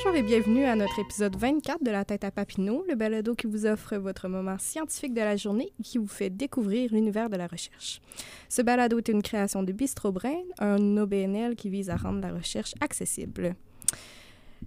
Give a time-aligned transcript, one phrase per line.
[0.00, 3.48] Bonjour et bienvenue à notre épisode 24 de La tête à Papineau, le balado qui
[3.48, 7.36] vous offre votre moment scientifique de la journée et qui vous fait découvrir l'univers de
[7.36, 8.00] la recherche.
[8.48, 12.32] Ce balado est une création de Bistro Brain, un OBNL qui vise à rendre la
[12.32, 13.56] recherche accessible.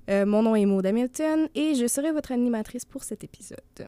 [0.10, 3.88] Euh, mon nom est Maud Hamilton et je serai votre animatrice pour cet épisode.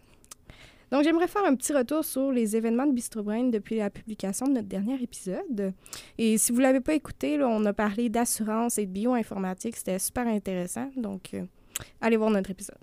[0.94, 4.46] Donc, j'aimerais faire un petit retour sur les événements de Bistro Brain depuis la publication
[4.46, 5.74] de notre dernier épisode.
[6.20, 9.76] Et si vous ne l'avez pas écouté, là, on a parlé d'assurance et de bioinformatique.
[9.76, 10.92] C'était super intéressant.
[10.96, 11.46] Donc, euh,
[12.00, 12.78] allez voir notre épisode.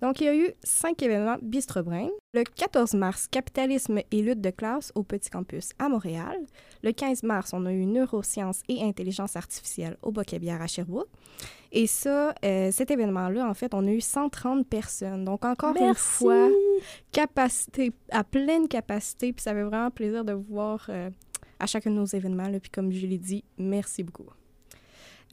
[0.00, 2.08] Donc, il y a eu cinq événements Bistro Brain.
[2.34, 6.36] Le 14 mars, capitalisme et lutte de classe au Petit Campus à Montréal.
[6.82, 11.08] Le 15 mars, on a eu neurosciences et intelligence artificielle au Bocabière à Sherbrooke.
[11.72, 15.24] Et ça, euh, cet événement-là, en fait, on a eu 130 personnes.
[15.24, 16.48] Donc, encore une fois,
[17.10, 19.32] capacité, à pleine capacité.
[19.32, 21.10] Puis ça fait vraiment plaisir de vous voir euh,
[21.58, 22.48] à chacun de nos événements.
[22.48, 22.60] Là.
[22.60, 24.28] Puis comme je l'ai dit, merci beaucoup.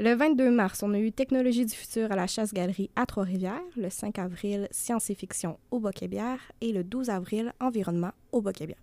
[0.04, 3.62] Le 22 mars, on a eu Technologie du futur à la Chasse-Galerie à Trois-Rivières.
[3.78, 6.40] Le 5 avril, Science et fiction au Bocabière.
[6.60, 8.82] Et le 12 avril, Environnement au Bocabière.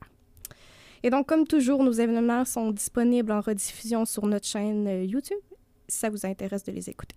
[1.03, 5.41] Et donc, comme toujours, nos événements sont disponibles en rediffusion sur notre chaîne euh, YouTube
[5.89, 7.17] si ça vous intéresse de les écouter.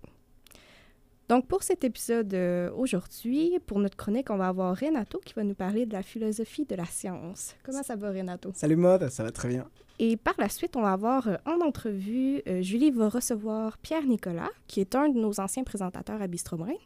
[1.32, 5.42] Donc, pour cet épisode euh, aujourd'hui, pour notre chronique, on va avoir Renato qui va
[5.42, 7.56] nous parler de la philosophie de la science.
[7.62, 8.50] Comment ça va, Renato?
[8.52, 9.66] Salut, Maud, ça va très bien.
[9.98, 14.04] Et par la suite, on va avoir euh, en entrevue, euh, Julie va recevoir Pierre
[14.04, 16.76] Nicolas, qui est un de nos anciens présentateurs à Bistrobrain.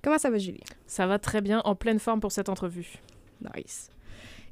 [0.00, 0.64] Comment ça va, Julie?
[0.86, 3.02] Ça va très bien, en pleine forme pour cette entrevue.
[3.54, 3.90] Nice.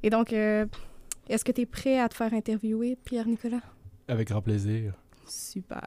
[0.03, 3.63] Et donc, est-ce que tu es prêt à te faire interviewer, Pierre Nicolas?
[4.09, 4.93] Avec grand plaisir.
[5.27, 5.87] Super.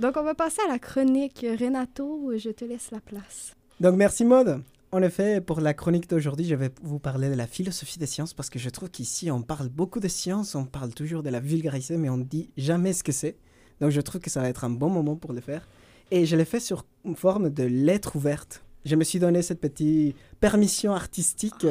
[0.00, 1.44] Donc, on va passer à la chronique.
[1.60, 3.54] Renato, je te laisse la place.
[3.80, 4.62] Donc, merci Maud.
[4.92, 8.32] En effet, pour la chronique d'aujourd'hui, je vais vous parler de la philosophie des sciences
[8.32, 11.38] parce que je trouve qu'ici, on parle beaucoup de sciences, on parle toujours de la
[11.38, 13.36] vulgarité, mais on ne dit jamais ce que c'est.
[13.82, 15.68] Donc, je trouve que ça va être un bon moment pour le faire.
[16.10, 18.64] Et je l'ai fait sur une forme de lettre ouverte.
[18.86, 21.66] Je me suis donné cette petite permission artistique.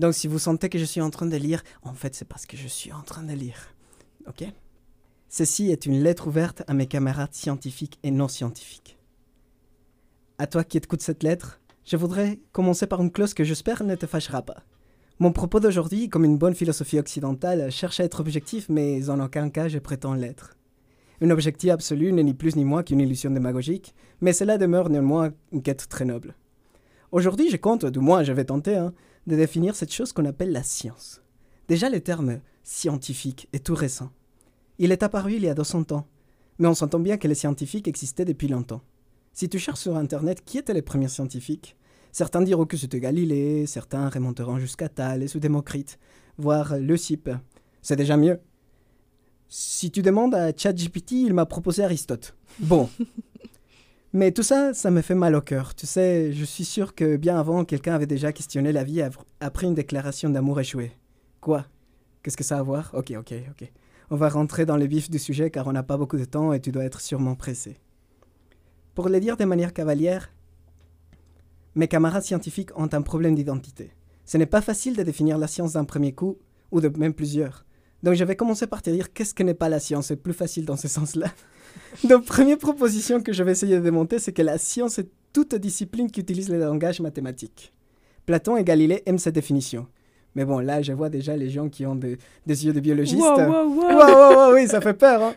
[0.00, 2.46] Donc, si vous sentez que je suis en train de lire, en fait, c'est parce
[2.46, 3.72] que je suis en train de lire.
[4.26, 4.44] OK?
[5.32, 8.98] Ceci est une lettre ouverte à mes camarades scientifiques et non scientifiques.
[10.38, 13.94] À toi qui écoutes cette lettre, je voudrais commencer par une clause que j'espère ne
[13.94, 14.64] te fâchera pas.
[15.20, 19.50] Mon propos d'aujourd'hui, comme une bonne philosophie occidentale, cherche à être objectif, mais en aucun
[19.50, 20.56] cas je prétends l'être.
[21.20, 25.30] Une objectif absolu n'est ni plus ni moins qu'une illusion démagogique, mais cela demeure néanmoins
[25.52, 26.34] une quête très noble.
[27.12, 28.92] Aujourd'hui, je compte, du moins je vais tenter, hein,
[29.28, 31.22] de définir cette chose qu'on appelle la science.
[31.68, 34.10] Déjà, le terme scientifique est tout récent.
[34.82, 36.06] Il est apparu il y a 200 ans,
[36.58, 38.80] mais on s'entend bien que les scientifiques existaient depuis longtemps.
[39.34, 41.76] Si tu cherches sur Internet qui étaient les premiers scientifiques,
[42.12, 45.98] certains diront que c'était Galilée, certains remonteront jusqu'à Thalès ou Démocrite,
[46.38, 47.28] voire Leucippe.
[47.82, 48.40] C'est déjà mieux.
[49.50, 52.34] Si tu demandes à ChatGPT, il m'a proposé Aristote.
[52.58, 52.88] Bon.
[54.14, 55.74] Mais tout ça, ça me fait mal au cœur.
[55.74, 59.02] Tu sais, je suis sûr que bien avant, quelqu'un avait déjà questionné la vie
[59.40, 60.92] après une déclaration d'amour échouée.
[61.42, 61.66] Quoi?
[62.22, 62.90] Qu'est-ce que ça a à voir?
[62.94, 63.70] Ok, ok, ok.
[64.12, 66.52] On va rentrer dans le vif du sujet car on n'a pas beaucoup de temps
[66.52, 67.78] et tu dois être sûrement pressé.
[68.94, 70.32] Pour le dire de manière cavalière,
[71.76, 73.92] mes camarades scientifiques ont un problème d'identité.
[74.24, 76.38] Ce n'est pas facile de définir la science d'un premier coup,
[76.72, 77.64] ou de même plusieurs.
[78.02, 80.32] Donc je vais commencer par te dire qu'est-ce que n'est pas la science, c'est plus
[80.32, 81.32] facile dans ce sens-là.
[82.08, 85.54] Donc première proposition que je vais essayer de démonter, c'est que la science est toute
[85.54, 87.72] discipline qui utilise le langage mathématique.
[88.26, 89.86] Platon et Galilée aiment cette définition.
[90.34, 93.20] Mais bon, là, je vois déjà les gens qui ont des yeux de biologistes.
[93.20, 95.22] Wow, oui, ça fait peur.
[95.22, 95.34] Hein.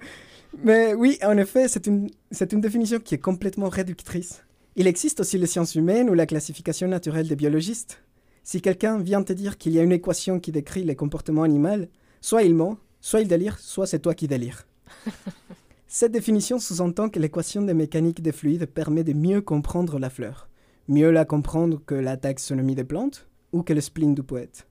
[0.64, 2.10] Mais oui, en effet, c'est une,
[2.52, 4.44] une définition qui est complètement réductrice.
[4.76, 8.04] Il existe aussi les sciences humaines ou la classification naturelle des biologistes.
[8.44, 11.86] Si quelqu'un vient te dire qu'il y a une équation qui décrit les comportements animaux,
[12.22, 14.68] soit il ment, soit il délire, soit c'est toi qui délire.
[15.88, 20.50] Cette définition sous-entend que l'équation des mécaniques des fluides permet de mieux comprendre la fleur,
[20.88, 24.66] mieux la comprendre que la taxonomie des plantes ou que le spleen du poète.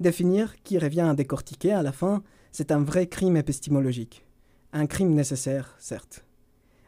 [0.00, 4.24] Définir, qui revient à décortiquer à la fin, c'est un vrai crime épistémologique.
[4.72, 6.24] Un crime nécessaire, certes.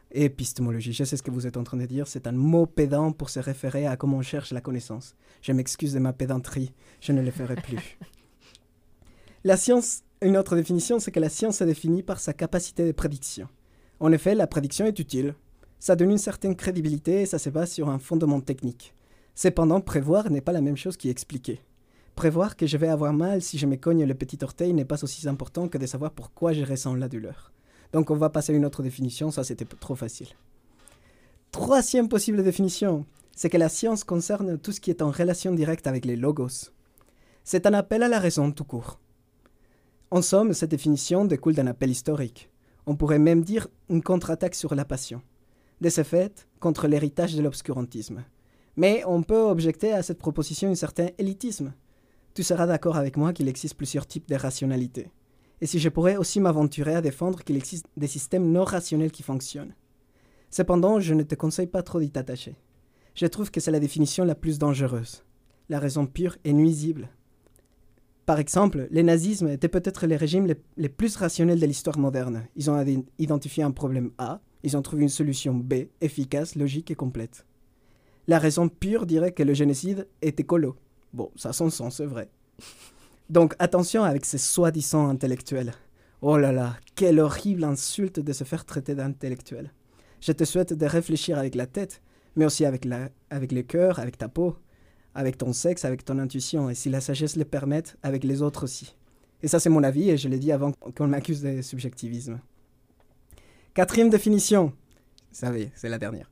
[0.09, 3.11] Épistémologie, je sais ce que vous êtes en train de dire, c'est un mot pédant
[3.11, 5.15] pour se référer à comment on cherche la connaissance.
[5.43, 7.99] Je m'excuse de ma pédanterie, je ne le ferai plus.
[9.43, 12.91] la science, une autre définition, c'est que la science est définie par sa capacité de
[12.93, 13.47] prédiction.
[13.99, 15.35] En effet, la prédiction est utile.
[15.79, 18.95] Ça donne une certaine crédibilité et ça se base sur un fondement technique.
[19.35, 21.61] Cependant, prévoir n'est pas la même chose qu'expliquer.
[22.15, 25.03] Prévoir que je vais avoir mal si je me cogne le petit orteil n'est pas
[25.03, 27.51] aussi important que de savoir pourquoi je ressens la douleur.
[27.91, 30.29] Donc on va passer à une autre définition, ça c'était trop facile.
[31.51, 33.05] Troisième possible définition,
[33.35, 36.71] c'est que la science concerne tout ce qui est en relation directe avec les logos.
[37.43, 38.99] C'est un appel à la raison tout court.
[40.11, 42.49] En somme, cette définition découle d'un appel historique.
[42.85, 45.21] On pourrait même dire une contre-attaque sur la passion.
[45.81, 48.23] de ce fait contre l'héritage de l'obscurantisme.
[48.77, 51.73] Mais on peut objecter à cette proposition un certain élitisme.
[52.33, 55.11] Tu seras d'accord avec moi qu'il existe plusieurs types de rationalité.
[55.61, 59.23] Et si je pourrais aussi m'aventurer à défendre qu'il existe des systèmes non rationnels qui
[59.23, 59.75] fonctionnent.
[60.49, 62.55] Cependant, je ne te conseille pas trop d'y t'attacher.
[63.15, 65.23] Je trouve que c'est la définition la plus dangereuse.
[65.69, 67.09] La raison pure est nuisible.
[68.25, 72.43] Par exemple, les nazismes étaient peut-être les régimes les, les plus rationnels de l'histoire moderne.
[72.55, 72.83] Ils ont
[73.19, 77.45] identifié un problème A, ils ont trouvé une solution B, efficace, logique et complète.
[78.27, 80.77] La raison pure dirait que le génocide est écolo.
[81.13, 82.29] Bon, ça a son sens, c'est vrai.
[83.29, 85.73] Donc attention avec ces soi-disant intellectuels.
[86.21, 89.71] Oh là là, quelle horrible insulte de se faire traiter d'intellectuel.
[90.21, 92.01] Je te souhaite de réfléchir avec la tête,
[92.35, 94.55] mais aussi avec, la, avec le cœur, avec ta peau,
[95.15, 98.63] avec ton sexe, avec ton intuition, et si la sagesse le permette, avec les autres
[98.63, 98.95] aussi.
[99.41, 102.39] Et ça, c'est mon avis, et je l'ai dit avant qu'on m'accuse de subjectivisme.
[103.73, 106.31] Quatrième définition, vous savez, c'est la dernière,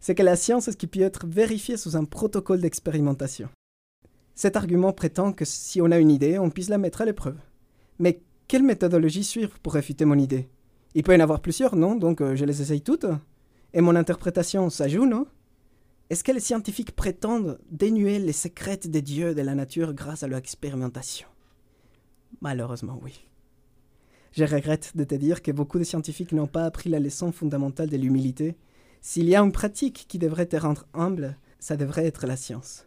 [0.00, 3.48] c'est que la science est ce qui peut être vérifié sous un protocole d'expérimentation.
[4.34, 7.38] Cet argument prétend que si on a une idée, on puisse la mettre à l'épreuve.
[7.98, 10.48] Mais quelle méthodologie suivre pour réfuter mon idée?
[10.94, 11.94] Il peut y en avoir plusieurs, non?
[11.94, 13.06] Donc euh, je les essaye toutes.
[13.74, 15.26] Et mon interprétation, ça joue, non?
[16.10, 20.28] Est-ce que les scientifiques prétendent dénuer les secrets des dieux de la nature grâce à
[20.28, 21.26] leur expérimentation?
[22.40, 23.26] Malheureusement, oui.
[24.32, 27.88] Je regrette de te dire que beaucoup de scientifiques n'ont pas appris la leçon fondamentale
[27.88, 28.56] de l'humilité.
[29.00, 32.86] S'il y a une pratique qui devrait te rendre humble, ça devrait être la science.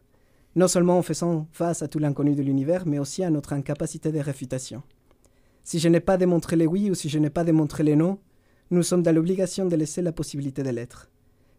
[0.55, 4.11] Non seulement en faisant face à tout l'inconnu de l'univers, mais aussi à notre incapacité
[4.11, 4.83] de réfutation.
[5.63, 8.19] Si je n'ai pas démontré les oui ou si je n'ai pas démontré les non,
[8.71, 11.11] nous sommes dans l'obligation de laisser la possibilité de l'être.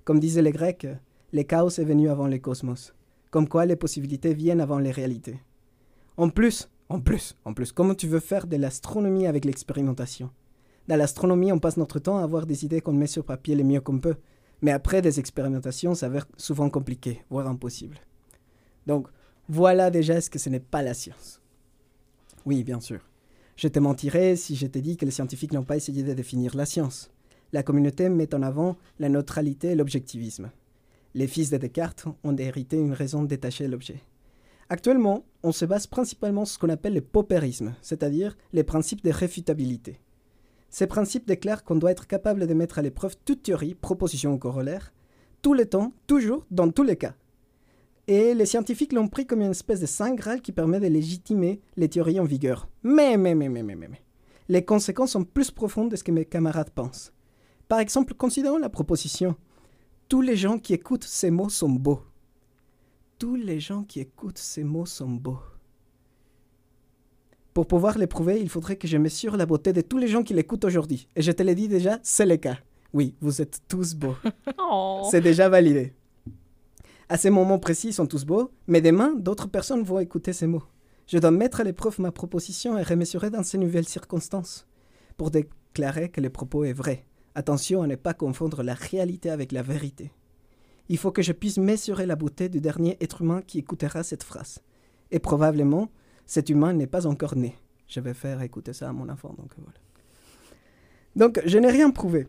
[0.05, 0.87] Comme disaient les Grecs,
[1.33, 2.95] le chaos est venu avant le cosmos,
[3.31, 5.41] comme quoi les possibilités viennent avant les réalités.
[6.17, 10.31] En plus, en plus, en plus, comment tu veux faire de l'astronomie avec l'expérimentation?
[10.89, 13.65] Dans l'astronomie, on passe notre temps à avoir des idées qu'on met sur papier le
[13.65, 14.15] mieux qu'on peut,
[14.63, 17.99] mais après des expérimentations s'avèrent souvent compliquées, voire impossibles.
[18.87, 19.09] Donc,
[19.49, 21.41] voilà déjà ce que ce n'est pas la science.
[22.45, 23.01] Oui, bien sûr.
[23.57, 26.57] Je te mentirais si je te dis que les scientifiques n'ont pas essayé de définir
[26.57, 27.11] la science.
[27.53, 30.51] La communauté met en avant la neutralité et l'objectivisme.
[31.15, 34.01] Les fils de Descartes ont hérité une raison de détacher l'objet.
[34.69, 39.11] Actuellement, on se base principalement sur ce qu'on appelle le paupérisme, c'est-à-dire les principes de
[39.11, 40.01] réfutabilité.
[40.69, 44.39] Ces principes déclarent qu'on doit être capable de mettre à l'épreuve toute théorie, proposition ou
[44.39, 44.93] corollaire,
[45.41, 47.15] tout le temps, toujours, dans tous les cas.
[48.09, 51.61] Et les scientifiques l'ont pris comme une espèce de saint graal qui permet de légitimer
[51.77, 52.69] les théories en vigueur.
[52.85, 54.03] Mais, mais, mais, mais, mais, mais, mais.
[54.49, 57.13] Les conséquences sont plus profondes de ce que mes camarades pensent.
[57.67, 59.35] Par exemple, considérons la proposition
[60.09, 62.01] Tous les gens qui écoutent ces mots sont beaux.
[63.19, 65.41] Tous les gens qui écoutent ces mots sont beaux.
[67.55, 70.23] Pour pouvoir les prouver, il faudrait que je mesure la beauté de tous les gens
[70.23, 71.09] qui l'écoutent aujourd'hui.
[71.17, 72.59] Et je te l'ai dit déjà, c'est le cas.
[72.93, 74.17] Oui, vous êtes tous beaux.
[74.69, 75.07] Oh.
[75.11, 75.95] C'est déjà validé.
[77.09, 80.49] À ces moments précis, ils sont tous beaux, mais demain, d'autres personnes vont écouter ces
[80.49, 80.65] mots.
[81.07, 84.67] Je dois mettre à l'épreuve ma proposition et remesurer dans ces nouvelles circonstances
[85.17, 87.07] pour déclarer que le propos est vrai.
[87.37, 90.11] Attention à ne pas confondre la réalité avec la vérité.
[90.89, 94.25] Il faut que je puisse mesurer la beauté du dernier être humain qui écoutera cette
[94.25, 94.61] phrase.
[95.13, 95.91] Et probablement,
[96.27, 97.55] cet humain n'est pas encore né.
[97.87, 99.79] Je vais faire écouter ça à mon enfant, donc voilà.
[101.15, 102.27] Donc, je n'ai rien prouvé.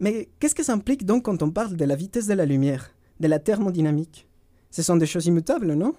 [0.00, 2.94] Mais qu'est-ce que ça implique donc quand on parle de la vitesse de la lumière,
[3.20, 4.28] de la thermodynamique?
[4.70, 5.94] Ce sont des choses immutables, non?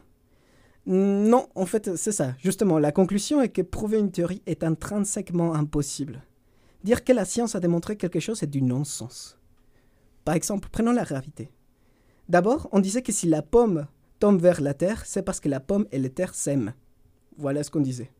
[0.85, 2.33] Non, en fait, c'est ça.
[2.39, 6.21] Justement, la conclusion est que prouver une théorie est intrinsèquement impossible.
[6.83, 9.39] Dire que la science a démontré quelque chose est du non-sens.
[10.25, 11.51] Par exemple, prenons la gravité.
[12.27, 13.87] D'abord, on disait que si la pomme
[14.19, 16.73] tombe vers la Terre, c'est parce que la pomme et la Terre s'aiment.
[17.37, 18.11] Voilà ce qu'on disait.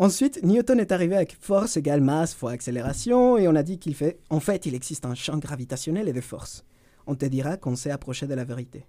[0.00, 3.96] Ensuite, Newton est arrivé avec force égale masse fois accélération et on a dit qu'il
[3.96, 6.64] fait, en fait, il existe un champ gravitationnel et de force.
[7.08, 8.86] On te dira qu'on s'est approché de la vérité.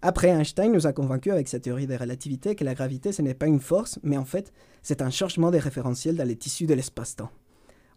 [0.00, 3.34] Après, Einstein nous a convaincus avec sa théorie de relativité que la gravité, ce n'est
[3.34, 4.50] pas une force, mais en fait,
[4.82, 7.30] c'est un changement des référentiels dans les tissus de l'espace-temps.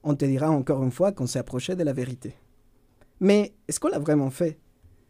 [0.03, 2.35] On te dira encore une fois qu'on s'est approché de la vérité.
[3.21, 4.59] Mais est-ce qu'on l'a vraiment fait?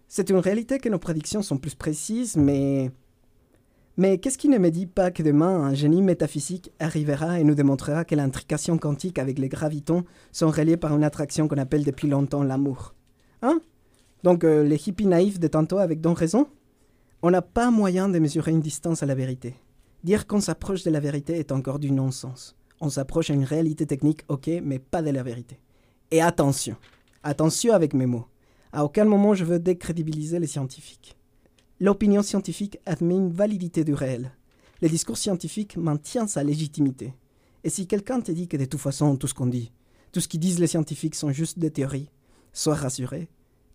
[0.08, 2.92] C'est une réalité que nos prédictions sont plus précises, mais
[3.98, 7.56] mais qu'est-ce qui ne me dit pas que demain un génie métaphysique arrivera et nous
[7.56, 12.08] démontrera que l'intrication quantique avec les gravitons sont reliées par une attraction qu'on appelle depuis
[12.08, 12.94] longtemps l'amour
[13.42, 13.60] Hein?
[14.24, 16.48] Donc euh, les hippies naïfs de tantôt avec donc raison?
[17.22, 19.56] On n'a pas moyen de mesurer une distance à la vérité.
[20.04, 22.56] Dire qu'on s'approche de la vérité est encore du non-sens.
[22.80, 25.60] On s'approche à une réalité technique, ok, mais pas de la vérité.
[26.12, 26.76] Et attention,
[27.24, 28.28] attention avec mes mots.
[28.72, 31.17] À aucun moment je veux décrédibiliser les scientifiques.
[31.80, 34.32] L'opinion scientifique admet une validité du réel.
[34.82, 37.14] Le discours scientifique maintient sa légitimité.
[37.64, 39.72] Et si quelqu'un te dit que de toute façon tout ce qu'on dit,
[40.12, 42.10] tout ce qu'ils disent les scientifiques sont juste des théories,
[42.52, 43.28] soient rassurés,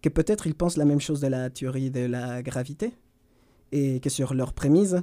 [0.03, 2.93] que peut-être ils pensent la même chose de la théorie de la gravité,
[3.71, 4.97] et que sur leurs prémices,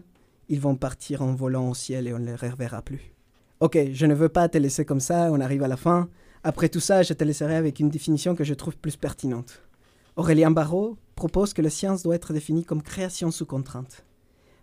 [0.49, 3.13] ils vont partir en volant au ciel et on ne les reverra plus.
[3.61, 6.09] Ok, je ne veux pas te laisser comme ça, on arrive à la fin.
[6.43, 9.61] Après tout ça, je te laisserai avec une définition que je trouve plus pertinente.
[10.15, 14.05] Aurélien Barrault propose que la science doit être définie comme création sous contrainte.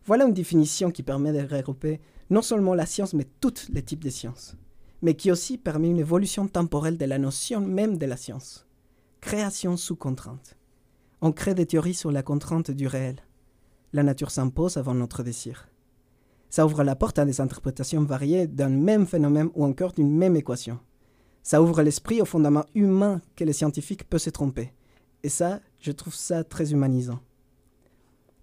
[0.06, 4.02] Voilà une définition qui permet de regrouper non seulement la science, mais tous les types
[4.02, 4.56] de sciences,
[5.02, 8.66] mais qui aussi permet une évolution temporelle de la notion même de la science.
[9.20, 10.56] Création sous contrainte.
[11.20, 13.16] On crée des théories sur la contrainte du réel.
[13.92, 15.68] La nature s'impose avant notre désir.
[16.48, 20.36] Ça ouvre la porte à des interprétations variées d'un même phénomène ou encore d'une même
[20.36, 20.78] équation.
[21.42, 24.72] Ça ouvre l'esprit au fondament humain que les scientifiques peuvent se tromper.
[25.26, 27.18] Et ça, je trouve ça très humanisant.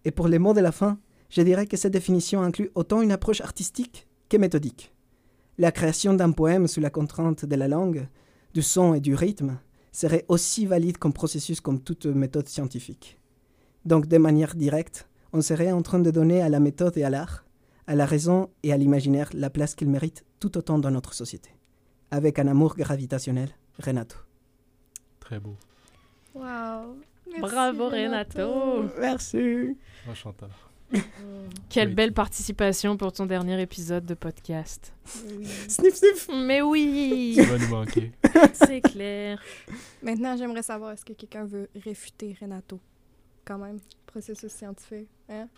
[0.04, 1.00] Et pour les mots de la fin,
[1.30, 4.94] je dirais que cette définition inclut autant une approche artistique que méthodique.
[5.58, 8.10] La création d'un poème sous la contrainte de la langue,
[8.54, 9.60] du son et du rythme
[9.94, 13.18] serait aussi valide comme processus comme toute méthode scientifique.
[13.86, 17.10] Donc de manière directe, on serait en train de donner à la méthode et à
[17.10, 17.46] l'art,
[17.88, 21.50] à la raison et à l'imaginaire la place qu'ils méritent tout autant dans notre société.
[22.12, 24.18] Avec un amour gravitationnel, Renato.
[25.22, 25.56] Très beau.
[26.34, 26.98] Wow.
[27.28, 28.90] Merci, Bravo Renato.
[29.00, 29.78] Merci.
[30.10, 30.50] Enchanteur.
[31.70, 31.94] Quelle Oui.
[31.96, 34.94] belle participation pour ton dernier épisode de podcast.
[35.28, 35.46] Oui.
[35.68, 36.30] Sniff, sniff.
[36.34, 38.12] Mais oui, Tu vas nous manquer.
[38.54, 39.42] c'est clair.
[40.04, 42.80] Maintenant, j'aimerais savoir, est-ce que quelqu'un veut réfuter Renato?
[43.46, 45.10] Quand même, processus scientifique.
[45.30, 45.48] Hein?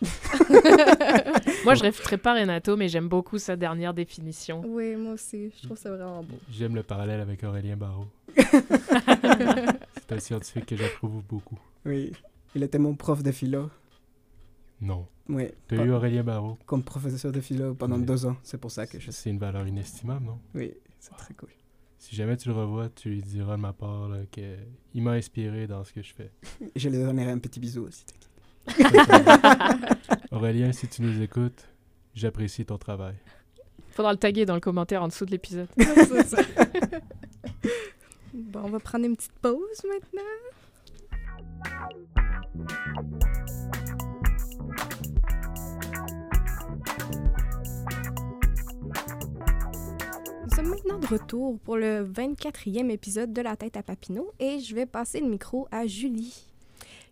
[1.64, 4.62] Moi, je réfuterai pas Renato, mais j'aime beaucoup sa dernière définition.
[4.66, 5.52] oui, moi aussi.
[5.60, 6.34] Je trouve ça vraiment beau.
[6.50, 8.06] J'aime le parallèle avec Aurélien Barrault.
[10.08, 11.58] C'est un scientifique que j'approuve beaucoup.
[11.84, 12.12] Oui,
[12.54, 13.70] il était mon prof de philo.
[14.80, 15.06] Non.
[15.28, 16.58] Oui, Tu as pas- eu Aurélien Barrault?
[16.66, 18.04] comme professeur de philo pendant Oui.
[18.04, 18.36] deux ans.
[18.42, 19.10] C'est pour ça que je.
[19.10, 20.38] C'est une valeur inestimable, non?
[20.54, 21.48] Oui, c'est très cool.
[22.08, 24.54] Si jamais tu le revois, tu lui diras de ma part là, que
[24.94, 26.30] il m'a inspiré dans ce que je fais.
[26.76, 28.04] Je lui donnerai un petit bisou aussi.
[30.30, 31.66] Aurélien, si tu nous écoutes,
[32.14, 33.16] j'apprécie ton travail.
[33.90, 35.66] Faudra le taguer dans le commentaire en dessous de l'épisode.
[35.76, 36.42] C'est ça.
[38.32, 40.22] bon, on va prendre une petite pause maintenant.
[50.56, 54.74] Sommes maintenant de retour pour le 24e épisode de La tête à Papineau et je
[54.74, 56.46] vais passer le micro à Julie.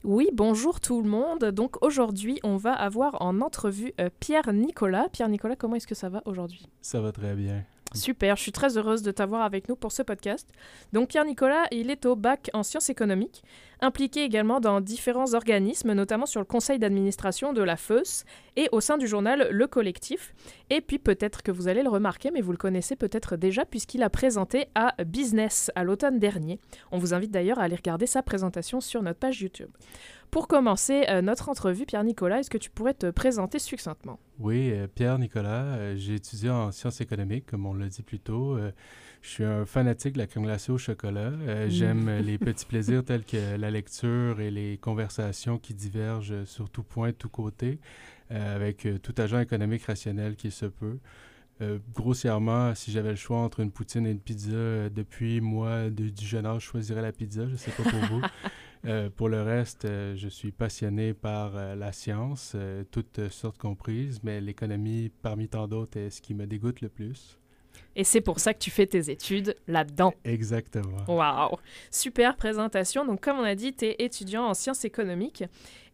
[0.02, 1.44] Oui, bonjour tout le monde.
[1.44, 5.10] Donc aujourd'hui, on va avoir en entrevue euh, Pierre Nicolas.
[5.12, 6.66] Pierre Nicolas, comment est-ce que ça va aujourd'hui?
[6.80, 7.64] Ça va très bien.
[7.92, 10.48] Super, je suis très heureuse de t'avoir avec nous pour ce podcast.
[10.94, 13.44] Donc Pierre Nicolas, il est au bac en sciences économiques,
[13.84, 18.24] impliqué également dans différents organismes, notamment sur le conseil d'administration de la FEUS
[18.56, 20.34] et au sein du journal Le Collectif.
[20.70, 24.02] Et puis peut-être que vous allez le remarquer, mais vous le connaissez peut-être déjà puisqu'il
[24.02, 26.58] a présenté à Business à l'automne dernier.
[26.90, 29.70] On vous invite d'ailleurs à aller regarder sa présentation sur notre page YouTube.
[30.30, 34.18] Pour commencer euh, notre entrevue, Pierre Nicolas, est-ce que tu pourrais te présenter succinctement?
[34.40, 38.18] Oui, euh, Pierre Nicolas, euh, j'ai étudié en sciences économiques, comme on l'a dit plus
[38.18, 38.58] tôt.
[39.24, 41.30] Je suis un fanatique de la crème glacée au chocolat.
[41.32, 41.70] Euh, Mm.
[41.70, 46.68] J'aime euh, les petits plaisirs tels que la lecture et les conversations qui divergent sur
[46.68, 47.78] tout point, tout côté,
[48.30, 50.98] euh, avec tout agent économique rationnel qui se peut.
[51.62, 56.10] Euh, grossièrement, si j'avais le choix entre une poutine et une pizza, depuis moi, de-
[56.10, 57.46] du jeune âge, je choisirais la pizza.
[57.46, 58.20] Je ne sais pas pour vous.
[58.86, 62.54] Euh, pour le reste, euh, je suis passionné par euh, la science,
[62.90, 67.38] toutes sortes comprises, mais l'économie, parmi tant d'autres, est ce qui me dégoûte le plus.
[67.96, 70.12] Et c'est pour ça que tu fais tes études là-dedans.
[70.24, 71.04] Exactement.
[71.08, 71.56] Waouh!
[71.90, 73.04] Super présentation.
[73.04, 75.44] Donc, comme on a dit, tu es étudiant en sciences économiques.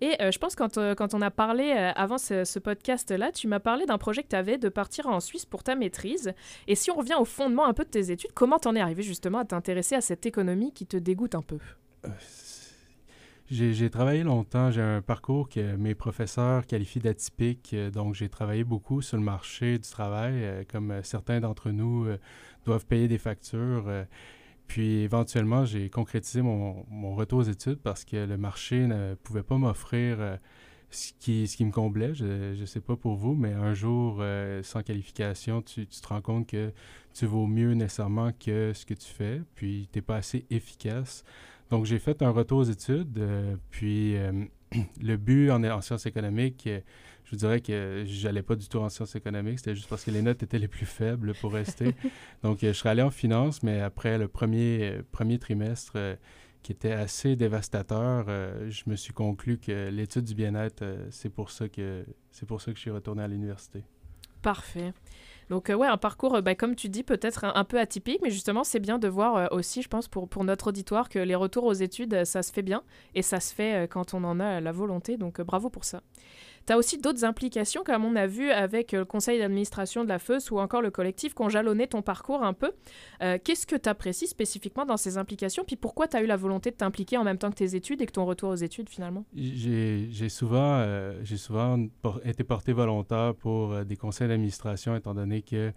[0.01, 3.33] Et euh, je pense quand, euh, quand on a parlé euh, avant ce, ce podcast-là,
[3.33, 6.33] tu m'as parlé d'un projet que tu avais de partir en Suisse pour ta maîtrise.
[6.67, 9.03] Et si on revient au fondement un peu de tes études, comment t'en es arrivé
[9.03, 11.59] justement à t'intéresser à cette économie qui te dégoûte un peu?
[13.51, 18.63] J'ai travaillé longtemps, j'ai un parcours que mes professeurs qualifient d'atypique, euh, donc j'ai travaillé
[18.63, 22.07] beaucoup sur le marché du travail, euh, comme euh, certains d'entre nous
[22.65, 23.91] doivent payer des factures.
[24.69, 26.85] puis éventuellement, j'ai concrétisé mon,
[27.17, 30.39] retour aux études parce que le marché ne pouvait pas m'offrir
[30.91, 32.15] ce qui, me comblait.
[32.15, 34.23] Je ne sais pas pour vous, mais un jour,
[34.63, 36.73] sans qualification, tu, tu te rends compte que
[37.15, 41.25] tu vaux mieux nécessairement que ce que tu fais, puis tu n'es pas assez efficace.
[41.71, 44.45] Donc, j'ai fait un retour aux études, euh, puis euh,
[45.01, 46.81] le but en, en sciences économiques, euh,
[47.25, 50.11] je vous dirais que j'allais pas du tout en sciences économiques, c'était juste parce que
[50.11, 51.95] les notes étaient les plus faibles pour rester.
[52.43, 55.97] Donc, je serais allé en finance, mais après le premier, premier trimestre,
[56.63, 58.27] qui était assez dévastateur,
[58.69, 62.73] je me suis conclu que l'étude du bien-être, c'est pour ça que c'est pour ça
[62.73, 63.85] que je suis retourné à l'université.
[64.43, 64.93] Parfait.
[65.51, 68.81] Donc ouais, un parcours, bah, comme tu dis, peut-être un, peu atypique, mais justement, c'est
[68.81, 72.43] bien de voir aussi, je pense, pour notre auditoire, que les retours aux études, ça
[72.43, 72.83] se fait bien,
[73.15, 76.03] et ça se fait quand on en a la volonté, donc bravo pour ça.
[76.67, 80.19] Tu as aussi d'autres implications, comme on a vu avec le conseil d'administration de la
[80.19, 82.73] FEUS ou encore le collectif, qui ont jalonné ton parcours un peu.
[83.21, 85.65] Qu'est-ce que tu apprécies spécifiquement dans ces implications?
[85.65, 88.03] Puis pourquoi tu as eu la volonté de t'impliquer en même temps que tes études
[88.03, 89.25] et que ton retour aux études finalement?
[89.35, 90.85] J'ai souvent,
[91.23, 91.79] j'ai souvent
[92.25, 95.73] été porté volontaire pour des conseils d'administration, étant donné que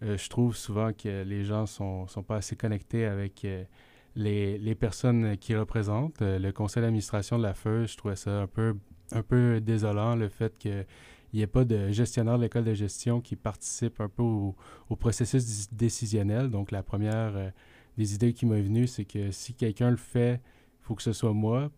[0.00, 3.46] je trouve souvent que les gens ne sont, sont, pas assez connectés avec
[4.14, 6.20] les, les, personnes qui représentent.
[6.20, 8.74] le conseil d'administration de la FEUS, je trouvais ça un peu
[9.12, 10.86] un peu désolant le fait qu'il
[11.34, 14.54] n'y ait pas de gestionnaire de l'école de gestion qui participe un peu au,
[14.98, 16.50] processus décisionnel.
[16.50, 17.50] Donc, la première euh,
[17.96, 21.12] des idées qui m'est venue, c'est que si quelqu'un le fait, il faut que ce
[21.12, 21.70] soit moi,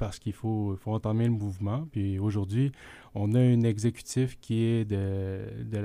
[0.00, 1.86] parce qu'il faut, faut entamer le mouvement.
[1.92, 2.72] Puis aujourd'hui,
[3.14, 5.78] on a un exécutif qui est de, de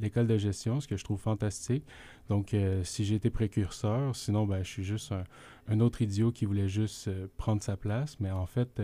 [0.00, 1.84] l'école de gestion, ce que je trouve fantastique.
[2.28, 5.14] Donc, euh, si j'ai été précurseur, sinon, ben, je suis juste
[5.68, 8.18] un, autre idiot qui voulait juste euh, prendre sa place.
[8.18, 8.82] Mais en fait,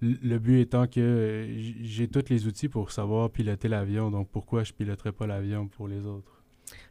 [0.00, 4.64] le but étant que euh, j'ai tous les outils pour savoir piloter l'avion, donc pourquoi
[4.64, 6.35] je piloterais pas l'avion pour les autres?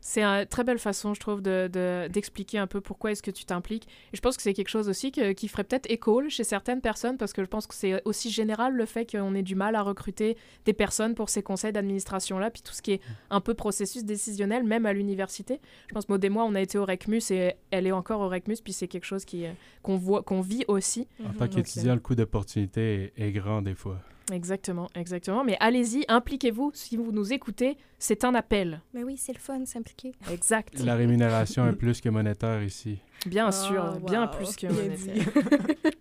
[0.01, 3.45] C'est une très belle façon, je trouve, d'expliquer de, un peu pourquoi est-ce que tu
[3.45, 3.87] t'impliques.
[4.13, 7.17] Et je pense que c'est quelque chose aussi qui ferait peut-être écho chez certaines personnes,
[7.17, 9.81] parce que je pense que c'est aussi général le fait qu'on ait du mal à
[9.81, 14.03] recruter des personnes pour ces conseils d'administration-là, puis tout ce qui est un peu processus
[14.03, 15.59] décisionnel, même à l'université.
[15.87, 18.29] Je pense, Maud et moi, on a été au RECMUS et elle est encore au
[18.29, 21.07] RECMUS, puis c'est quelque chose euh, qu'on voit, qu'on vit aussi.
[21.23, 23.99] En tant qu'étudiant, le coût d'opportunité est grand des fois.
[24.31, 25.43] Exactement, exactement.
[25.43, 26.71] Mais allez-y, impliquez-vous.
[26.73, 28.81] Si vous nous écoutez, c'est un appel.
[28.93, 30.13] Mais oui, c'est le fun, s'impliquer.
[30.31, 30.79] Exact.
[30.79, 32.97] La rémunération est plus que monétaire ici.
[33.25, 35.27] Bien sûr, oh, bien plus que monétaire.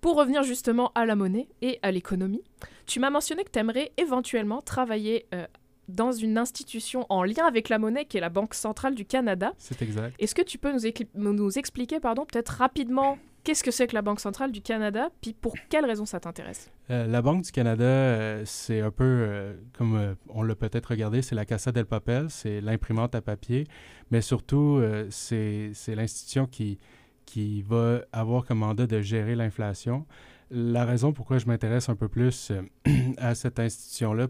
[0.00, 2.44] Pour revenir justement à la monnaie et à l'économie,
[2.86, 5.46] tu m'as mentionné que tu aimerais éventuellement travailler euh,
[5.88, 9.52] dans une institution en lien avec la monnaie qui est la Banque centrale du Canada.
[9.58, 10.14] C'est exact.
[10.18, 14.02] Est-ce que tu peux nous, nous expliquer, pardon, peut-être rapidement Qu'est-ce que c'est que la
[14.02, 16.68] Banque centrale du Canada, puis pour quelles raisons ça t'intéresse?
[16.90, 21.22] Euh, la Banque du Canada, euh, c'est un peu, euh, comme on l'a peut-être regardé,
[21.22, 23.68] c'est la Casa del Papel, c'est l'imprimante à papier,
[24.10, 26.80] mais surtout, c'est l'institution qui,
[27.24, 30.06] qui va avoir comme mandat de gérer l'inflation.
[30.50, 32.50] La raison pourquoi je m'intéresse un peu plus
[33.16, 34.26] à cette institution-là,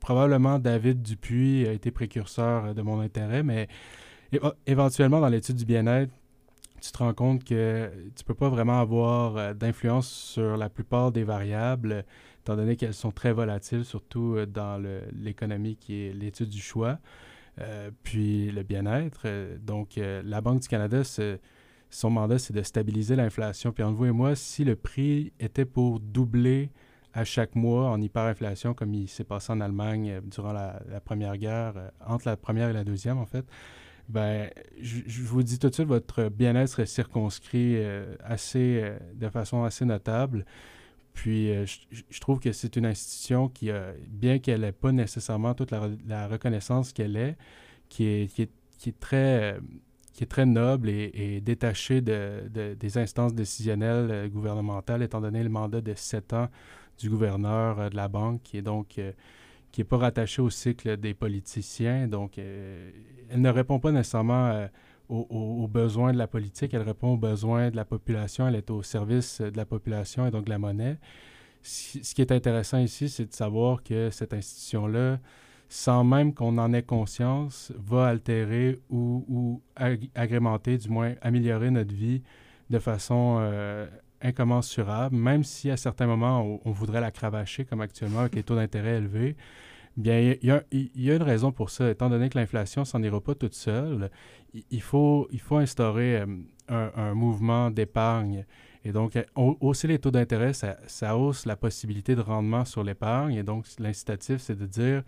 [0.00, 3.68] probablement David Dupuis a été précurseur de mon intérêt, mais
[4.66, 6.12] éventuellement dans l'étude du bien-être,
[6.80, 11.12] tu te rends compte que tu peux pas vraiment avoir euh, d'influence sur la plupart
[11.12, 12.04] des variables,
[12.40, 16.98] étant donné qu'elles sont très volatiles, surtout euh, dans l'économie qui est l'étude du choix,
[17.60, 19.26] euh, puis le bien-être.
[19.60, 21.02] Donc, la Banque du Canada,
[21.90, 23.72] son mandat, c'est de stabiliser l'inflation.
[23.72, 26.70] Puis entre vous et moi, si le prix était pour doubler
[27.14, 31.92] à chaque mois en hyperinflation, comme il s'est passé en Allemagne durant la Première Guerre,
[32.06, 33.46] entre la Première et la Deuxième, en fait,
[34.08, 39.28] ben, je, vous dis tout de suite, votre bien-être est circonscrit euh, assez, euh, de
[39.28, 40.44] façon assez notable.
[41.12, 43.70] Puis, euh, je, trouve que c'est une institution qui,
[44.08, 47.36] bien qu'elle n'ait pas nécessairement toute la, reconnaissance qu'elle est,
[47.88, 49.58] qui est, qui est, qui est, très,
[50.12, 55.80] qui est très noble et, détachée de, des instances décisionnelles gouvernementales, étant donné le mandat
[55.80, 56.48] de sept ans
[56.98, 59.00] du gouverneur de la banque, qui est donc
[59.76, 62.08] qui n'est pas rattachée au cycle des politiciens.
[62.08, 62.90] Donc, euh,
[63.28, 64.68] elle ne répond pas nécessairement euh,
[65.10, 68.82] aux, besoins de la politique, elle répond aux besoins de la population, elle est au
[68.82, 70.96] service de la population et donc de la monnaie.
[71.60, 75.18] Ce qui est intéressant ici, c'est de savoir que cette institution-là,
[75.68, 79.60] sans même qu'on en ait conscience, va altérer ou,
[80.14, 82.22] agrémenter, du moins améliorer notre vie
[82.70, 83.86] de façon euh,
[84.22, 88.42] incommensurable, même si à certains moments on, on, voudrait la cravacher, comme actuellement avec les
[88.42, 89.36] taux d'intérêt élevés.
[89.96, 91.90] Bien, il y, a, une raison pour ça.
[91.90, 94.10] Étant donné que l'inflation s'en ira pas toute seule,
[94.70, 98.44] il faut, instaurer euh, un, mouvement d'épargne.
[98.84, 103.36] Et donc, euh, hausser les taux d'intérêt, ça, hausse la possibilité de rendement sur l'épargne.
[103.36, 105.02] Et donc, l'incitatif, c'est de dire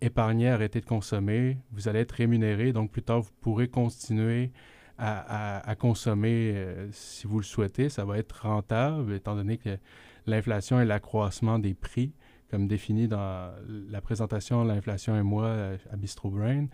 [0.00, 2.72] épargnez, arrêtez de consommer, vous allez être rémunéré.
[2.72, 4.50] Donc, plus tard, vous pourrez continuer
[4.96, 7.90] à, à, consommer euh, si vous le souhaitez.
[7.90, 9.76] Ça va être rentable, étant donné que
[10.26, 12.12] l'inflation et l'accroissement des prix
[12.52, 15.50] comme défini dans la présentation L'inflation et moi
[15.90, 16.66] à Bistro Brain,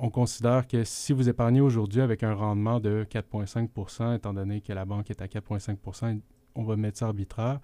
[0.00, 4.72] on considère que si vous épargnez aujourd'hui avec un rendement de 4,5% étant donné que
[4.72, 6.20] la banque est à 4,5%
[6.56, 7.60] on va mettre ça arbitraire,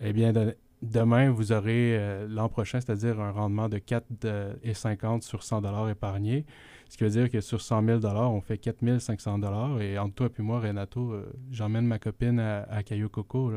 [0.00, 0.34] eh bien,
[0.82, 6.44] demain, vous aurez euh, l'an prochain, c'est-à-dire un rendement de 4,50 sur 100 dollars épargnés,
[6.90, 9.80] ce qui veut dire que sur 100 000 dollars, on fait 4 500 dollars.
[9.80, 13.52] Et entre toi et moi, Renato, euh, j'emmène ma copine à, Caillou Coco.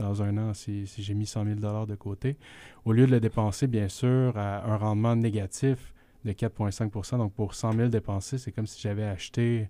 [0.00, 2.36] Dans un an si, j'ai mis 100 000 de côté.
[2.84, 7.54] Au lieu de le dépenser, bien sûr, à un rendement négatif de 4,5% Donc, pour
[7.54, 9.68] 100 000 dépensés, c'est comme si j'avais acheté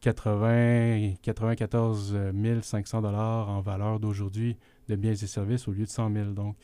[0.00, 2.16] 80, 94
[2.62, 4.56] 500 dollars en valeur d'aujourd'hui
[4.88, 6.26] de biens et services au lieu de 100 000.
[6.30, 6.56] Donc,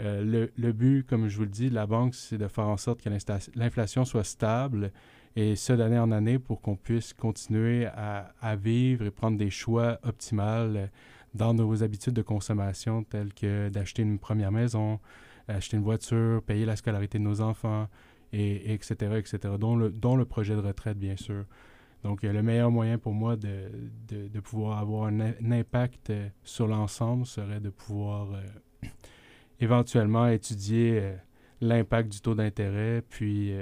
[0.00, 2.76] euh, le, but, comme je vous le dis, de la banque, c'est de faire en
[2.76, 3.10] sorte que
[3.56, 4.92] l'inflation soit stable
[5.34, 9.50] et ce d'année en année pour qu'on puisse continuer à, à, vivre et prendre des
[9.50, 10.88] choix optimaux
[11.38, 15.00] dans nos habitudes de consommation, telles que d'acheter une première maison,
[15.46, 17.88] acheter une voiture, payer la scolarité de nos enfants,
[18.32, 21.44] et, etc., etc., dont le, dont le projet de retraite, bien sûr.
[22.02, 23.70] Donc, le meilleur moyen pour moi de,
[24.08, 28.88] de, pouvoir avoir un, impact euh, sur l'ensemble serait de pouvoir euh,
[29.60, 31.16] éventuellement étudier euh,
[31.60, 33.02] l'impact du taux d'intérêt.
[33.08, 33.52] Puis,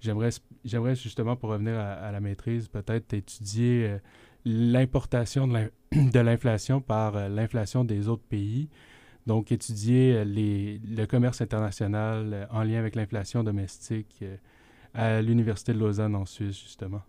[0.00, 0.30] j'aimerais,
[0.64, 3.96] j'aimerais justement, pour revenir à, la maîtrise, peut-être étudier
[4.44, 5.72] l'importation de
[6.20, 8.68] l'inflation par l'inflation des autres pays.
[9.26, 14.24] Donc, étudier les, le commerce international en lien avec l'inflation domestique
[14.94, 17.02] à l'Université de Lausanne en Suisse, justement.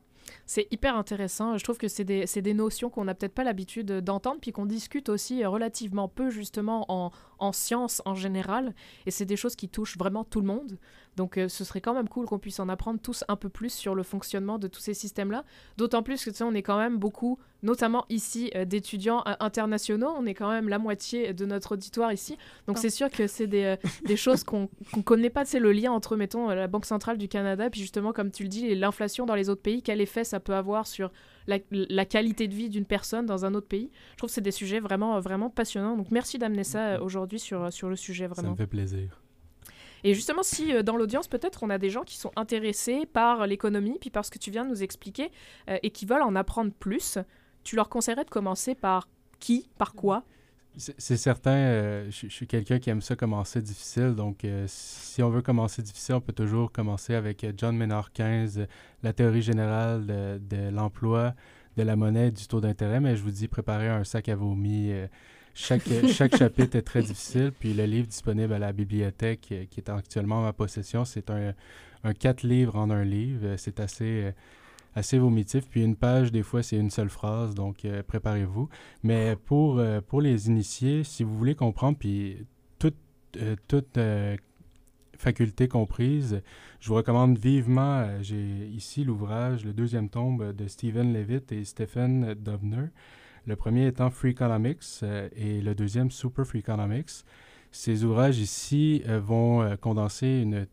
[0.45, 1.57] C'est hyper intéressant.
[1.57, 4.65] Je trouve que c'est des, des, notions qu'on n'a peut-être pas l'habitude d'entendre, puis qu'on
[4.65, 8.73] discute aussi relativement peu justement en, en sciences en général.
[9.05, 10.77] Et c'est des choses qui touchent vraiment tout le monde.
[11.15, 13.71] Donc euh, ce serait quand même cool qu'on puisse en apprendre tous un peu plus
[13.71, 15.43] sur le fonctionnement de tous ces systèmes-là.
[15.77, 19.33] D'autant plus que tu sais, on est quand même beaucoup, notamment ici, euh, d'étudiants euh,
[19.39, 20.11] internationaux.
[20.17, 22.37] On est quand même la moitié de notre auditoire ici.
[22.67, 25.45] Donc c'est sûr que c'est des, des, choses qu'on ne connaît pas.
[25.45, 28.49] C'est le lien entre, mettons, la Banque centrale du Canada, puis justement, comme tu le
[28.49, 31.11] dis, l'inflation dans les autres pays, quel effet ça peut avoir sur
[31.47, 33.91] la, la qualité de vie d'une personne dans un autre pays?
[34.13, 35.97] Je trouve que c'est des sujets vraiment, vraiment passionnants.
[35.97, 38.49] Donc merci d'amener ça aujourd'hui sur, sur le sujet, vraiment.
[38.49, 39.22] Ça me fait plaisir.
[40.03, 43.47] Et justement, si euh, dans l'audience, peut-être on a des gens qui sont intéressés par
[43.47, 45.31] l'économie, puis par ce que tu viens de nous expliquer,
[45.69, 47.17] euh, et qui veulent en apprendre plus,
[47.63, 49.07] tu leur conseillerais de commencer par
[49.39, 50.23] qui, par quoi?
[50.75, 54.15] C'est certain, euh, je, suis quelqu'un qui aime ça commencer difficile.
[54.15, 58.65] Donc, si on veut commencer difficile, on peut toujours commencer avec John Maynard 15,
[59.03, 61.35] la théorie générale de, de l'emploi,
[61.77, 62.99] de la monnaie, du taux d'intérêt.
[62.99, 64.91] Mais je vous dis, préparez un sac à vomi
[65.53, 67.51] chaque, chaque chapitre est très difficile.
[67.57, 71.29] Puis le livre disponible à la bibliothèque, euh, qui est actuellement en ma possession, c'est
[71.29, 71.53] un,
[72.03, 73.55] un quatre livres en un livre.
[73.57, 74.31] C'est assez, euh,
[74.95, 75.67] assez vomitif.
[75.69, 77.53] Puis une page, des fois, c'est une seule phrase.
[77.53, 78.67] Donc, euh, préparez-vous.
[79.03, 82.45] Mais pour, pour les initiés, si vous voulez comprendre, puis
[82.79, 82.97] toute,
[83.67, 83.99] toute
[85.17, 86.41] faculté comprise,
[86.79, 92.33] je vous recommande vivement, j'ai ici l'ouvrage, le deuxième tombe de Stephen Levitt et Stephen
[92.33, 92.87] Dovner.
[93.45, 97.25] Le premier étant Free Economics euh, et le deuxième Super Free Economics.
[97.71, 100.65] Ces ouvrages ici euh, vont euh, condenser une,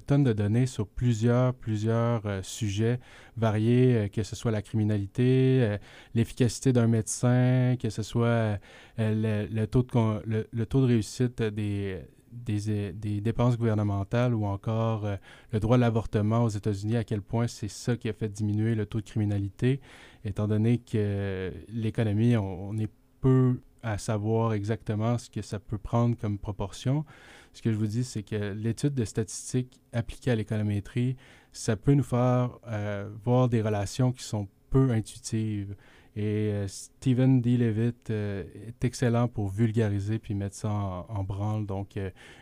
[0.00, 2.98] tonne de données sur plusieurs, plusieurs sujets
[3.36, 5.76] variés, que ce soit la criminalité,
[6.16, 8.58] l'efficacité d'un médecin, que ce soit
[8.98, 12.00] le, le, taux de réussite des,
[12.32, 15.06] des, dépenses gouvernementales ou encore
[15.52, 18.74] le droit de l'avortement aux États-Unis, à quel point c'est ça qui a fait diminuer
[18.74, 19.80] le taux de criminalité
[20.24, 26.16] étant donné que l'économie, on, est peu à savoir exactement ce que ça peut prendre
[26.16, 27.04] comme proportion.
[27.52, 31.16] Ce que je vous dis, c'est que l'étude de statistiques appliquée à l'économétrie,
[31.52, 35.74] ça peut nous faire euh, voir des relations qui sont peu intuitives.
[36.20, 37.56] Et euh, Stephen D.
[37.56, 41.64] Levitt euh, est excellent pour vulgariser puis mettre ça en, branle.
[41.64, 41.96] Donc,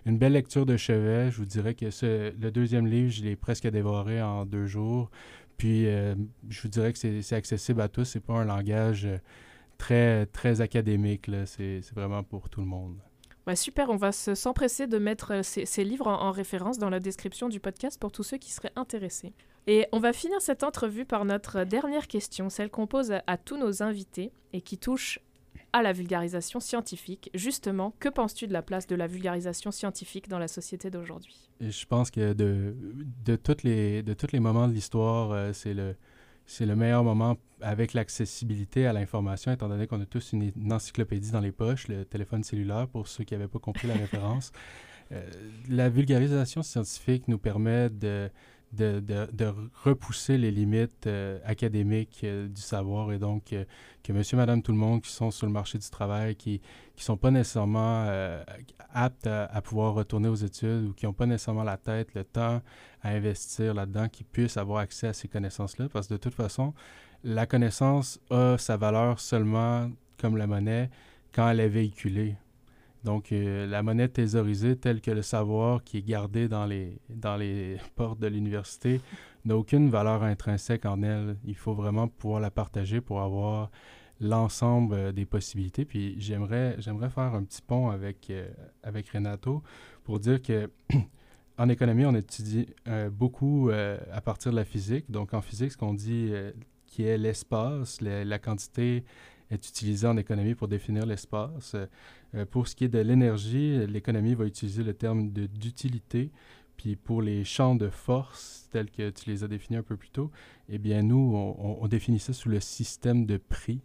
[0.06, 1.30] une belle lecture de chevet.
[1.30, 5.10] Je vous dirais que le deuxième livre, je l'ai presque dévoré en deux jours.
[5.56, 6.14] Puis, euh,
[6.48, 8.04] je vous dirais que c'est accessible à tous.
[8.04, 9.18] C'est pas un langage euh,
[9.78, 11.30] très, très académique.
[11.46, 12.98] C'est vraiment pour tout le monde.
[13.46, 17.48] Ouais, super, on va s'empresser de mettre euh, ces, livres en, référence dans la description
[17.48, 19.32] du podcast pour tous ceux qui seraient intéressés.
[19.66, 23.56] Et on va finir cette entrevue par notre dernière question, celle qu'on pose à tous
[23.56, 25.18] nos invités et qui touche
[25.72, 27.30] à la vulgarisation scientifique.
[27.34, 31.50] Justement, que penses-tu de la place de la vulgarisation scientifique dans la société d'aujourd'hui?
[31.60, 32.76] Je pense que de,
[33.24, 35.96] de, toutes les, de tous les moments de l'histoire, euh, c'est le,
[36.46, 41.32] c'est le meilleur moment avec l'accessibilité à l'information, étant donné qu'on a tous une, encyclopédie
[41.32, 44.52] dans les poches, le téléphone cellulaire, pour ceux qui n'avaient pas compris la référence.
[45.12, 45.28] Euh,
[45.68, 48.30] la vulgarisation scientifique nous permet de
[48.72, 53.64] de, de, repousser les limites euh, académiques euh, du savoir et donc euh,
[54.02, 56.60] que monsieur, madame, tout le monde qui sont sur le marché du travail, qui
[56.96, 58.06] ne sont pas nécessairement
[58.92, 62.62] aptes à, pouvoir retourner aux études ou qui n'ont pas nécessairement la tête, le temps
[63.02, 66.72] à investir là-dedans, qui puissent avoir accès à ces connaissances-là parce que de toute façon,
[67.24, 70.90] la connaissance a sa valeur seulement comme la monnaie
[71.32, 72.36] quand elle est véhiculée.
[73.06, 77.36] Donc, euh, la monnaie thésaurisée, telle que le savoir qui est gardé dans les, dans
[77.36, 79.00] les portes de l'université,
[79.44, 81.36] n'a aucune valeur intrinsèque en elle.
[81.44, 83.70] Il faut vraiment pouvoir la partager pour avoir
[84.20, 85.84] l'ensemble euh, des possibilités.
[85.84, 88.48] Puis, j'aimerais, j'aimerais faire un petit pont avec, euh,
[88.82, 89.62] avec Renato
[90.02, 90.68] pour dire que
[91.58, 92.66] en économie, on étudie
[93.12, 95.10] beaucoup à partir de la physique.
[95.10, 96.30] Donc, en physique, ce qu'on dit
[96.86, 99.04] qui est l'espace, la, la quantité
[99.50, 101.74] est utilisée en économie pour définir l'espace.
[102.34, 106.30] Euh, pour ce qui est de l'énergie, l'économie va utiliser le terme de- d'utilité.
[106.76, 110.10] Puis pour les champs de force, tels que tu les as définis un peu plus
[110.10, 110.30] tôt,
[110.68, 113.80] eh bien, nous, on, on- définit ça sous le système de prix.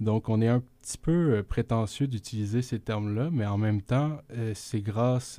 [0.00, 4.18] Donc, on est un petit peu euh, prétentieux d'utiliser ces termes-là, mais en même temps,
[4.32, 5.36] euh, c'est grâce,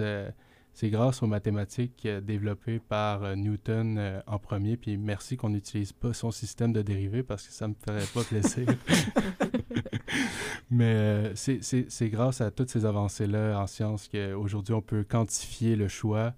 [0.74, 4.78] c'est grâce aux mathématiques euh, développées par euh, Newton euh, en premier.
[4.78, 8.24] Puis merci qu'on n'utilise pas son système de dérivés parce que ça me ferait pas
[8.24, 8.66] plaisir.
[10.72, 15.76] mais c'est- c'est c'est grâce à toutes ces avancées-là en sciences qu'aujourd'hui, on peut quantifier
[15.76, 16.34] le choix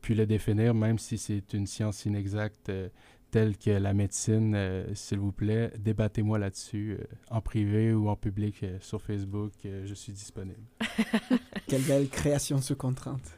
[0.00, 2.68] puis le définir, même si c'est une science inexacte.
[2.68, 2.88] euh,
[3.30, 8.14] telle que la médecine, euh, s'il vous plaît, débattez-moi là-dessus, euh, en privé ou en
[8.16, 10.60] public sur Facebook, je suis disponible.
[11.66, 13.32] Quelle belle création sous contrainte.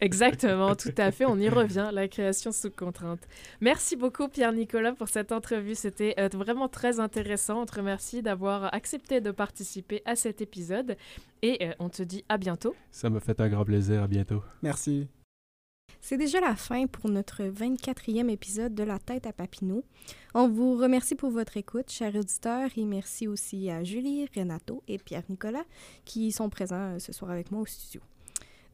[0.00, 1.24] Exactement, tout à fait.
[1.24, 3.20] On y revient, la création sous contrainte.
[3.60, 5.74] Merci beaucoup, Pierre-Nicolas, pour cette entrevue.
[5.74, 7.62] C'était euh, vraiment très intéressant.
[7.62, 10.96] On te remercie d'avoir accepté de participer à cet épisode.
[11.42, 12.74] Et euh, on te dit à bientôt.
[12.90, 14.42] Ça me fait un grand plaisir, à bientôt.
[14.62, 15.08] Merci.
[16.00, 19.82] C'est déjà la fin pour notre 24e épisode de La tête à Papineau.
[20.34, 24.98] On vous remercie pour votre écoute, chers auditeurs, et merci aussi à Julie, Renato et
[24.98, 25.64] Pierre-Nicolas
[26.04, 28.00] qui sont présents euh, ce soir avec moi au studio.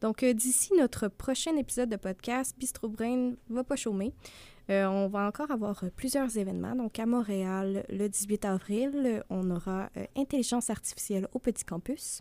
[0.02, 4.12] Donc, euh, d'ici notre prochain épisode de podcast, Bistro Brain va pas chômer.
[4.68, 6.74] Euh, on va encore avoir euh, plusieurs événements.
[6.74, 12.20] Donc, à Montréal, le 18 avril, on aura Intelligence artificielle au Petit Campus.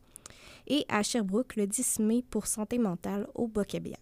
[0.67, 3.97] Et à Sherbrooke, le 10 mai, pour Santé mentale au Bocabière.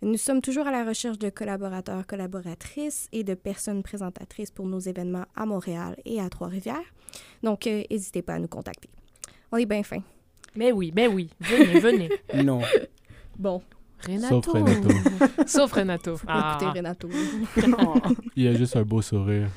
[0.00, 4.78] Nous sommes toujours à la recherche de collaborateurs, collaboratrices et de personnes présentatrices pour nos
[4.78, 6.94] événements à Montréal et à Trois-Rivières.
[7.42, 8.90] Donc, n'hésitez pas à nous contacter.
[9.50, 10.02] On est bien fin.
[10.56, 12.08] Mais oui, mais oui, venez, venez.
[12.44, 12.60] Non.
[13.38, 13.62] Bon,
[14.06, 14.42] Renato.
[14.42, 14.88] Sauf Renato.
[15.46, 16.16] Sauf Renato.
[16.16, 16.58] faut Ah.
[16.60, 17.08] écouter Renato.
[18.36, 19.48] Il y a juste un beau sourire.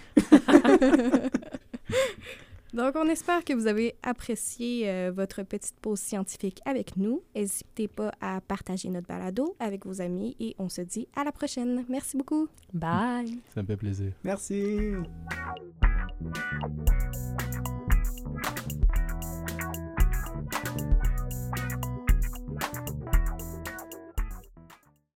[2.73, 7.23] Donc, on espère que vous avez apprécié euh, votre petite pause scientifique avec nous.
[7.35, 11.31] N'hésitez pas à partager notre balado avec vos amis et on se dit à la
[11.31, 11.85] prochaine.
[11.89, 12.47] Merci beaucoup.
[12.73, 13.39] Bye.
[13.53, 14.11] Ça me fait plaisir.
[14.23, 14.93] Merci.